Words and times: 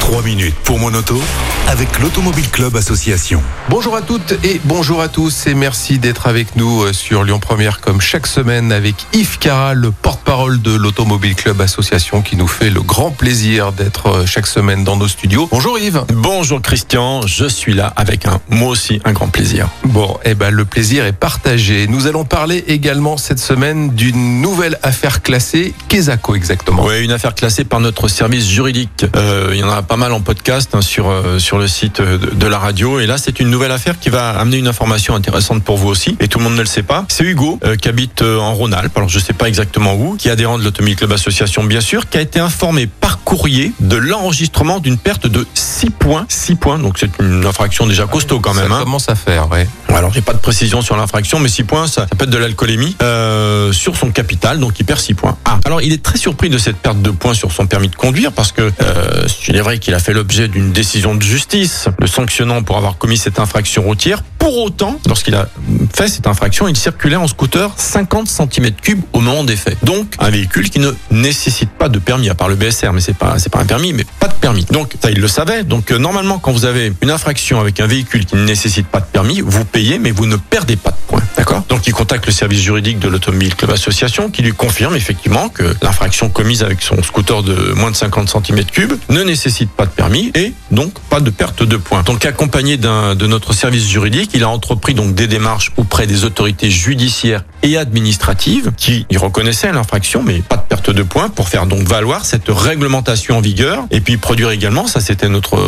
3 0.00 0.22
minutes 0.22 0.56
pour 0.64 0.78
mon 0.78 0.92
auto 0.94 1.20
avec 1.68 2.00
l'Automobile 2.00 2.48
Club 2.50 2.74
Association. 2.74 3.42
Bonjour 3.68 3.94
à 3.94 4.02
toutes 4.02 4.32
et 4.44 4.60
bonjour 4.64 5.00
à 5.00 5.08
tous 5.08 5.46
et 5.46 5.54
merci 5.54 5.98
d'être 5.98 6.26
avec 6.26 6.56
nous 6.56 6.82
euh, 6.82 6.92
sur 6.92 7.22
Lyon 7.22 7.38
Première 7.38 7.80
comme 7.80 8.00
chaque 8.00 8.26
semaine 8.26 8.72
avec 8.72 8.94
Yves 9.12 9.38
Cara, 9.38 9.74
le 9.74 9.92
porte-parole 9.92 10.60
de 10.60 10.74
l'Automobile 10.74 11.36
Club 11.36 11.60
Association 11.60 12.22
qui 12.22 12.36
nous 12.36 12.48
fait 12.48 12.70
le 12.70 12.80
grand 12.80 13.10
plaisir 13.10 13.72
d'être 13.72 14.06
euh, 14.06 14.26
chaque 14.26 14.48
semaine 14.48 14.82
dans 14.82 14.96
nos 14.96 15.06
studios. 15.06 15.48
Bonjour 15.52 15.78
Yves. 15.78 16.02
Bonjour 16.12 16.60
Christian, 16.60 17.24
je 17.26 17.44
suis 17.44 17.74
là 17.74 17.92
avec 17.94 18.26
un 18.26 18.40
moi 18.48 18.70
aussi 18.70 19.00
un 19.04 19.12
grand 19.12 19.28
plaisir. 19.28 19.68
Bon, 19.84 20.18
eh 20.24 20.34
ben 20.34 20.50
le 20.50 20.64
plaisir 20.64 21.04
est 21.04 21.12
partagé. 21.12 21.86
Nous 21.86 22.06
allons 22.08 22.24
parler 22.24 22.64
également 22.66 23.16
cette 23.16 23.38
semaine 23.38 23.90
d'une 23.90 24.40
nouvelle 24.40 24.78
affaire 24.82 25.22
classée, 25.22 25.74
Quesaco 25.88 26.34
exactement. 26.34 26.84
Oui, 26.84 27.04
une 27.04 27.12
affaire 27.12 27.34
classée 27.34 27.64
par 27.64 27.80
notre 27.80 28.08
service 28.08 28.48
juridique. 28.48 29.04
Euh, 29.14 29.50
il 29.52 29.58
y 29.58 29.62
en 29.62 29.70
a 29.70 29.82
pas 29.90 29.96
mal 29.96 30.12
en 30.12 30.20
podcast 30.20 30.70
hein, 30.74 30.82
sur 30.82 31.08
euh, 31.08 31.40
sur 31.40 31.58
le 31.58 31.66
site 31.66 32.00
de, 32.00 32.16
de 32.16 32.46
la 32.46 32.60
radio 32.60 33.00
et 33.00 33.06
là 33.06 33.18
c'est 33.18 33.40
une 33.40 33.50
nouvelle 33.50 33.72
affaire 33.72 33.98
qui 33.98 34.08
va 34.08 34.30
amener 34.30 34.58
une 34.58 34.68
information 34.68 35.16
intéressante 35.16 35.64
pour 35.64 35.78
vous 35.78 35.88
aussi 35.88 36.16
et 36.20 36.28
tout 36.28 36.38
le 36.38 36.44
monde 36.44 36.54
ne 36.54 36.60
le 36.60 36.66
sait 36.66 36.84
pas. 36.84 37.04
C'est 37.08 37.24
Hugo 37.24 37.58
euh, 37.64 37.74
qui 37.74 37.88
habite 37.88 38.22
euh, 38.22 38.38
en 38.38 38.54
Rhône-Alpes, 38.54 38.96
alors 38.96 39.08
je 39.08 39.18
sais 39.18 39.32
pas 39.32 39.48
exactement 39.48 39.94
où, 39.94 40.14
qui 40.16 40.28
est 40.28 40.30
adhérent 40.30 40.58
de 40.58 40.62
l'Automobile 40.62 40.94
Club 40.94 41.10
Association 41.10 41.64
bien 41.64 41.80
sûr, 41.80 42.08
qui 42.08 42.18
a 42.18 42.20
été 42.20 42.38
informé 42.38 42.86
par 42.86 43.24
courrier 43.24 43.72
de 43.80 43.96
l'enregistrement 43.96 44.78
d'une 44.78 44.96
perte 44.96 45.26
de 45.26 45.44
6 45.54 45.90
points, 45.90 46.24
6 46.28 46.54
points. 46.54 46.78
Donc 46.78 46.96
c'est 46.96 47.10
une 47.18 47.44
infraction 47.44 47.84
déjà 47.88 48.06
costaud 48.06 48.38
quand 48.38 48.54
même 48.54 48.68
Ça 48.68 48.76
hein. 48.76 48.82
commence 48.84 49.08
à 49.08 49.16
faire, 49.16 49.50
ouais. 49.50 49.66
Alors 49.88 50.12
j'ai 50.12 50.20
pas 50.20 50.34
de 50.34 50.38
précision 50.38 50.82
sur 50.82 50.96
l'infraction, 50.96 51.40
mais 51.40 51.48
6 51.48 51.64
points, 51.64 51.88
ça, 51.88 52.02
ça 52.02 52.14
peut 52.16 52.26
être 52.26 52.30
de 52.30 52.38
l'alcoolémie 52.38 52.94
euh, 53.02 53.72
sur 53.72 53.96
son 53.96 54.12
capital, 54.12 54.60
donc 54.60 54.78
il 54.78 54.84
perd 54.84 55.00
6 55.00 55.14
points. 55.14 55.36
Ah, 55.44 55.58
alors 55.64 55.82
il 55.82 55.92
est 55.92 56.02
très 56.02 56.16
surpris 56.16 56.48
de 56.48 56.58
cette 56.58 56.76
perte 56.76 57.02
de 57.02 57.10
points 57.10 57.34
sur 57.34 57.50
son 57.50 57.66
permis 57.66 57.88
de 57.88 57.96
conduire 57.96 58.30
parce 58.30 58.52
que 58.52 58.70
euh, 58.82 59.26
il 59.48 59.56
est 59.56 59.60
vrai 59.60 59.79
qu'il 59.80 59.94
a 59.94 59.98
fait 59.98 60.12
l'objet 60.12 60.48
d'une 60.48 60.72
décision 60.72 61.14
de 61.14 61.22
justice, 61.22 61.88
le 61.98 62.06
sanctionnant 62.06 62.62
pour 62.62 62.76
avoir 62.76 62.98
commis 62.98 63.16
cette 63.16 63.38
infraction 63.38 63.82
routière. 63.82 64.22
Pour 64.38 64.56
autant, 64.58 64.98
lorsqu'il 65.06 65.34
a 65.34 65.48
fait 65.94 66.08
cette 66.08 66.26
infraction, 66.26 66.68
il 66.68 66.76
circulait 66.76 67.16
en 67.16 67.26
scooter 67.26 67.72
50 67.76 68.28
cm3 68.28 68.96
au 69.12 69.20
moment 69.20 69.44
des 69.44 69.56
faits. 69.56 69.76
Donc 69.82 70.14
un 70.18 70.30
véhicule 70.30 70.70
qui 70.70 70.78
ne 70.78 70.92
nécessite 71.10 71.70
pas 71.70 71.88
de 71.88 71.98
permis, 71.98 72.28
à 72.28 72.34
part 72.34 72.48
le 72.48 72.54
BSR, 72.54 72.92
mais 72.92 73.00
c'est 73.00 73.16
pas 73.16 73.38
c'est 73.38 73.50
pas 73.50 73.60
un 73.60 73.66
permis, 73.66 73.92
mais 73.92 74.04
pas 74.18 74.28
de 74.28 74.34
permis. 74.34 74.64
Donc 74.70 74.94
ça 75.02 75.10
il 75.10 75.20
le 75.20 75.28
savait. 75.28 75.64
Donc 75.64 75.90
euh, 75.90 75.98
normalement 75.98 76.38
quand 76.38 76.52
vous 76.52 76.64
avez 76.64 76.92
une 77.02 77.10
infraction 77.10 77.60
avec 77.60 77.80
un 77.80 77.86
véhicule 77.86 78.24
qui 78.24 78.36
ne 78.36 78.44
nécessite 78.44 78.86
pas 78.86 79.00
de 79.00 79.06
permis, 79.06 79.40
vous 79.40 79.64
payez 79.64 79.98
mais 79.98 80.10
vous 80.10 80.26
ne 80.26 80.36
perdez 80.36 80.76
pas 80.76 80.90
de 80.90 80.96
points. 81.06 81.22
D'accord? 81.36 81.64
Donc 81.68 81.86
il 81.86 81.92
contacte 81.92 82.26
le 82.26 82.32
service 82.32 82.60
juridique 82.60 82.98
de 82.98 83.08
l'Automobile 83.08 83.54
Club 83.54 83.70
Association 83.70 84.30
qui 84.30 84.42
lui 84.42 84.52
confirme 84.52 84.96
effectivement 84.96 85.48
que 85.48 85.74
l'infraction 85.82 86.28
commise 86.28 86.62
avec 86.62 86.82
son 86.82 87.02
scooter 87.02 87.42
de 87.42 87.72
moins 87.72 87.90
de 87.90 87.96
50 87.96 88.28
cm3 88.28 88.98
ne 89.08 89.22
nécessite 89.22 89.69
pas 89.76 89.86
de 89.86 89.90
permis 89.90 90.30
et 90.34 90.52
donc 90.70 90.92
pas 91.08 91.20
de 91.20 91.30
perte 91.30 91.62
de 91.62 91.76
points. 91.76 92.02
Donc 92.02 92.24
accompagné 92.24 92.76
de 92.76 93.26
notre 93.26 93.52
service 93.52 93.86
juridique, 93.88 94.30
il 94.34 94.42
a 94.42 94.48
entrepris 94.48 94.94
donc 94.94 95.14
des 95.14 95.26
démarches 95.26 95.72
auprès 95.76 96.06
des 96.06 96.24
autorités 96.24 96.70
judiciaires 96.70 97.44
et 97.62 97.76
administratives 97.76 98.72
qui 98.76 99.06
reconnaissaient 99.14 99.72
l'infraction 99.72 100.22
mais 100.22 100.40
pas 100.40 100.56
de 100.56 100.62
perte 100.62 100.90
de 100.90 101.02
points 101.02 101.28
pour 101.28 101.48
faire 101.48 101.66
donc 101.66 101.86
valoir 101.86 102.24
cette 102.24 102.48
réglementation 102.48 103.38
en 103.38 103.40
vigueur 103.40 103.84
et 103.90 104.00
puis 104.00 104.16
produire 104.16 104.50
également, 104.50 104.86
ça 104.86 105.00
c'était 105.00 105.28
notre 105.28 105.58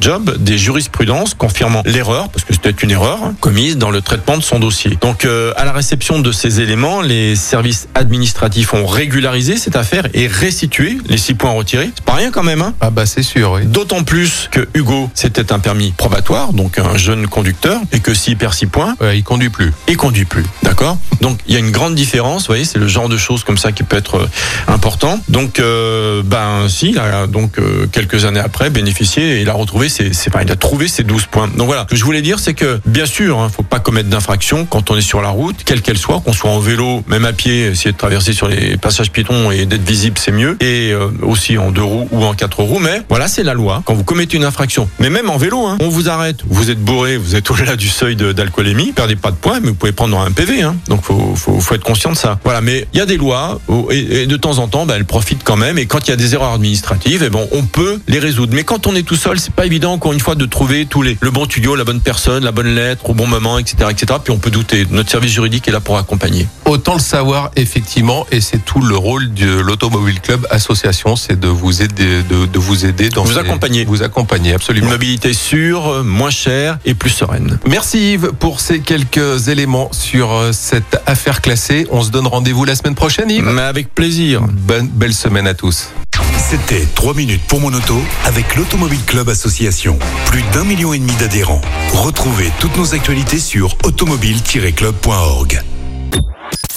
job, 0.00 0.36
des 0.38 0.58
jurisprudences 0.58 1.34
confirmant 1.34 1.82
l'erreur 1.84 2.28
parce 2.28 2.44
que 2.44 2.52
c'était 2.52 2.70
une 2.70 2.90
erreur 2.90 3.22
hein, 3.22 3.34
commise 3.40 3.76
dans 3.76 3.90
le 3.90 4.00
traitement 4.00 4.36
de 4.36 4.42
son 4.42 4.58
dossier. 4.58 4.98
Donc 5.00 5.24
euh, 5.24 5.52
à 5.56 5.64
la 5.64 5.72
réception 5.72 6.20
de 6.20 6.32
ces 6.32 6.60
éléments, 6.60 7.00
les 7.00 7.36
services 7.36 7.88
administratifs 7.94 8.74
ont 8.74 8.86
régularisé 8.86 9.56
cette 9.56 9.76
affaire 9.76 10.08
et 10.14 10.26
restitué 10.26 10.98
les 11.06 11.18
six 11.18 11.34
points 11.34 11.52
retirés. 11.52 11.90
C'est 11.94 12.04
pas 12.04 12.14
rien 12.14 12.30
quand 12.30 12.42
même 12.42 12.62
hein 12.62 12.74
Ah 12.80 12.90
bah 12.90 13.06
c'est 13.06 13.22
sûr, 13.22 13.47
D'autant 13.64 14.02
plus 14.04 14.48
que 14.50 14.66
Hugo, 14.74 15.10
c'était 15.14 15.52
un 15.52 15.58
permis 15.58 15.92
probatoire, 15.96 16.52
donc 16.52 16.78
un 16.78 16.96
jeune 16.96 17.26
conducteur, 17.26 17.80
et 17.92 18.00
que 18.00 18.14
s'il 18.14 18.36
perd 18.36 18.54
6 18.54 18.66
points, 18.66 18.96
Ouais, 19.00 19.18
il 19.18 19.22
conduit 19.24 19.48
plus. 19.50 19.72
il 19.88 19.96
conduit 19.96 20.24
plus. 20.24 20.44
D'accord? 20.62 20.98
Donc 21.20 21.38
il 21.46 21.54
y 21.54 21.56
a 21.56 21.60
une 21.60 21.70
grande 21.70 21.94
différence, 21.94 22.42
vous 22.42 22.46
voyez, 22.48 22.64
c'est 22.64 22.78
le 22.78 22.86
genre 22.88 23.08
de 23.08 23.16
choses 23.16 23.44
comme 23.44 23.58
ça 23.58 23.72
qui 23.72 23.82
peut 23.82 23.96
être 23.96 24.16
euh, 24.18 24.28
important. 24.66 25.20
Donc 25.28 25.58
euh, 25.60 26.22
ben 26.24 26.68
si, 26.68 26.90
il 26.90 26.98
a 26.98 27.26
donc 27.26 27.58
euh, 27.58 27.86
quelques 27.90 28.24
années 28.24 28.40
après 28.40 28.70
bénéficié 28.70 29.38
et 29.38 29.42
il 29.42 29.48
a 29.48 29.52
retrouvé 29.54 29.88
ses, 29.88 30.12
ses- 30.12 30.30
enfin, 30.30 30.40
il 30.44 30.50
a 30.52 30.56
trouvé 30.56 30.88
ses 30.88 31.02
12 31.04 31.26
points. 31.26 31.48
Donc 31.48 31.66
voilà, 31.66 31.82
ce 31.82 31.86
que 31.94 31.96
je 31.96 32.04
voulais 32.04 32.22
dire 32.22 32.38
c'est 32.38 32.54
que 32.54 32.80
bien 32.86 33.06
sûr, 33.06 33.38
hein, 33.38 33.50
faut 33.54 33.62
pas 33.62 33.80
commettre 33.80 34.08
d'infraction 34.08 34.66
quand 34.66 34.90
on 34.90 34.96
est 34.96 35.00
sur 35.02 35.20
la 35.20 35.30
route, 35.30 35.56
quelle 35.64 35.82
qu'elle 35.82 35.98
soit, 35.98 36.20
qu'on 36.20 36.32
soit 36.32 36.50
en 36.50 36.58
vélo, 36.60 37.02
même 37.08 37.24
à 37.24 37.32
pied, 37.32 37.66
essayer 37.66 37.92
de 37.92 37.96
traverser 37.96 38.32
sur 38.32 38.48
les 38.48 38.76
passages 38.76 39.10
piétons 39.10 39.50
et 39.50 39.66
d'être 39.66 39.86
visible, 39.86 40.16
c'est 40.18 40.32
mieux. 40.32 40.56
Et 40.60 40.92
euh, 40.92 41.08
aussi 41.22 41.58
en 41.58 41.70
deux 41.70 41.82
roues 41.82 42.08
ou 42.12 42.24
en 42.24 42.34
quatre 42.34 42.62
roues, 42.62 42.78
mais 42.80 43.02
voilà, 43.08 43.28
c'est 43.28 43.37
la 43.42 43.54
loi. 43.54 43.82
Quand 43.84 43.94
vous 43.94 44.04
commettez 44.04 44.36
une 44.36 44.44
infraction, 44.44 44.88
mais 44.98 45.10
même 45.10 45.30
en 45.30 45.36
vélo, 45.36 45.66
hein, 45.66 45.78
on 45.80 45.88
vous 45.88 46.08
arrête, 46.08 46.40
vous 46.46 46.70
êtes 46.70 46.82
bourré, 46.82 47.16
vous 47.16 47.34
êtes 47.34 47.50
au-delà 47.50 47.76
du 47.76 47.88
seuil 47.88 48.16
d'alcoolémie, 48.16 48.92
perdez 48.92 49.16
pas 49.16 49.30
de 49.30 49.36
points, 49.36 49.60
mais 49.60 49.68
vous 49.68 49.74
pouvez 49.74 49.92
prendre 49.92 50.18
un 50.18 50.30
PV. 50.30 50.62
Hein. 50.62 50.76
Donc 50.88 51.02
faut, 51.02 51.34
faut, 51.36 51.74
être 51.74 51.84
conscient 51.84 52.12
de 52.12 52.16
ça. 52.16 52.38
Voilà, 52.44 52.60
mais 52.60 52.86
il 52.92 52.98
y 52.98 53.00
a 53.00 53.06
des 53.06 53.16
lois 53.16 53.60
et, 53.90 54.26
de 54.26 54.36
temps 54.36 54.58
en 54.58 54.68
temps, 54.68 54.86
ben, 54.86 54.94
elles 54.96 55.04
profitent 55.04 55.44
quand 55.44 55.56
même. 55.56 55.78
Et 55.78 55.86
quand 55.86 56.06
il 56.06 56.10
y 56.10 56.12
a 56.12 56.16
des 56.16 56.34
erreurs 56.34 56.52
administratives, 56.52 57.22
et 57.22 57.30
bon, 57.30 57.48
on 57.52 57.62
peut 57.62 58.00
les 58.08 58.18
résoudre. 58.18 58.52
Mais 58.54 58.64
quand 58.64 58.86
on 58.86 58.94
est 58.94 59.02
tout 59.02 59.16
seul, 59.16 59.38
c'est 59.38 59.54
pas 59.54 59.66
évident 59.66 59.92
encore 59.92 60.12
une 60.12 60.20
fois 60.20 60.34
de 60.34 60.46
trouver 60.46 60.86
tous 60.86 61.02
les 61.02 61.16
le 61.20 61.30
bon 61.30 61.46
tuyau, 61.46 61.74
la 61.74 61.84
bonne 61.84 62.00
personne, 62.00 62.44
la 62.44 62.52
bonne 62.52 62.74
lettre 62.74 63.10
au 63.10 63.14
bon 63.14 63.26
moment, 63.26 63.58
etc., 63.58 63.90
etc. 63.90 64.18
Puis 64.22 64.32
on 64.32 64.38
peut 64.38 64.50
douter. 64.50 64.86
Notre 64.90 65.10
service 65.10 65.32
juridique 65.32 65.68
est 65.68 65.72
là 65.72 65.80
pour 65.80 65.96
accompagner. 65.98 66.46
Autant 66.64 66.94
le 66.94 67.00
savoir 67.00 67.50
effectivement, 67.56 68.26
et 68.30 68.40
c'est 68.40 68.64
tout 68.64 68.80
le 68.80 68.96
rôle 68.96 69.32
de 69.34 69.60
l'Automobile 69.60 70.20
Club 70.20 70.46
Association, 70.50 71.16
c'est 71.16 71.38
de 71.38 71.48
vous 71.48 71.82
aider, 71.82 72.22
de, 72.22 72.46
de 72.46 72.58
vous 72.58 72.86
aider 72.86 73.08
dans 73.08 73.27
Vous 73.28 73.38
accompagner. 73.38 73.84
vous 73.84 74.02
accompagner 74.02 74.50
Une 74.50 74.56
absolument. 74.56 74.88
mobilité 74.90 75.32
sûre, 75.32 75.88
euh, 75.88 76.02
moins 76.02 76.30
chère 76.30 76.78
et 76.84 76.94
plus 76.94 77.10
sereine. 77.10 77.58
Merci 77.66 78.14
Yves 78.14 78.32
pour 78.38 78.60
ces 78.60 78.80
quelques 78.80 79.48
éléments 79.48 79.90
sur 79.92 80.32
euh, 80.32 80.52
cette 80.52 81.00
affaire 81.06 81.40
classée. 81.40 81.86
On 81.90 82.02
se 82.02 82.10
donne 82.10 82.26
rendez-vous 82.26 82.64
la 82.64 82.74
semaine 82.74 82.94
prochaine 82.94 83.30
Yves. 83.30 83.44
Mais 83.44 83.62
avec 83.62 83.94
plaisir. 83.94 84.42
Bonne 84.42 84.88
belle 84.88 85.14
semaine 85.14 85.46
à 85.46 85.54
tous. 85.54 85.90
C'était 86.38 86.86
3 86.94 87.14
minutes 87.14 87.42
pour 87.46 87.60
mon 87.60 87.72
auto 87.74 88.00
avec 88.24 88.56
l'Automobile 88.56 89.04
Club 89.06 89.28
Association. 89.28 89.98
Plus 90.26 90.42
d'un 90.52 90.64
million 90.64 90.92
et 90.94 90.98
demi 90.98 91.12
d'adhérents. 91.16 91.60
Retrouvez 91.92 92.50
toutes 92.58 92.76
nos 92.76 92.94
actualités 92.94 93.38
sur 93.38 93.76
automobile-club.org. 93.84 95.62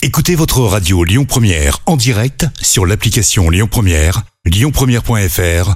Écoutez 0.04 0.36
votre 0.36 0.62
radio 0.62 1.04
Lyon 1.04 1.26
Première 1.26 1.80
en 1.86 1.96
direct 1.96 2.48
sur 2.62 2.86
l'application 2.86 3.50
Lyon 3.50 3.68
Première, 3.70 4.24
lyonpremière.fr 4.46 5.76